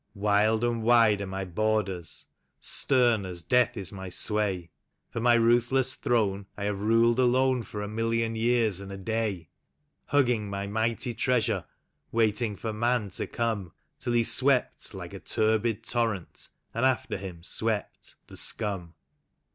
[0.15, 2.25] "Wild and wide are my borders,
[2.59, 4.71] stern as death is my sway;
[5.11, 9.49] From my ruthless throne I have ruled alone for a million years and a day;
[10.07, 11.65] Hugging my mighty treasure,
[12.11, 17.43] waiting for man to come: Till he swept like a turbid torrent, and after him
[17.43, 18.95] swept— the scum.